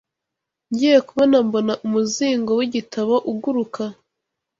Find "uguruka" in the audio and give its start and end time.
3.31-3.83